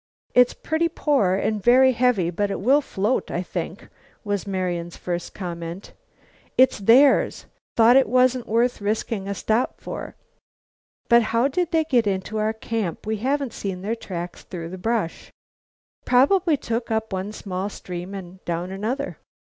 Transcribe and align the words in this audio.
"It's 0.33 0.55
pretty 0.55 0.89
poor 0.89 1.35
and 1.35 1.61
very 1.63 1.91
heavy, 1.91 2.31
but 2.31 2.49
it 2.49 2.59
will 2.59 2.81
float, 2.81 3.29
I 3.29 3.43
think," 3.43 3.87
was 4.23 4.47
Marian's 4.47 4.97
first 4.97 5.35
comment. 5.35 5.93
"It's 6.57 6.79
theirs. 6.79 7.45
Thought 7.77 7.97
it 7.97 8.09
wasn't 8.09 8.47
worth 8.47 8.81
risking 8.81 9.27
a 9.27 9.35
stop 9.35 9.79
for." 9.79 10.15
"But 11.07 11.21
how 11.21 11.47
did 11.47 11.69
they 11.69 11.83
get 11.83 12.07
into 12.07 12.39
our 12.39 12.51
camp? 12.51 13.05
We 13.05 13.17
haven't 13.17 13.53
seen 13.53 13.83
their 13.83 13.95
tracks 13.95 14.41
through 14.41 14.69
the 14.69 14.79
brush." 14.79 15.31
"Probably 16.03 16.57
took 16.57 16.89
up 16.89 17.13
one 17.13 17.31
small 17.31 17.69
stream 17.69 18.15
and 18.15 18.43
down 18.43 18.71
another." 18.71 19.19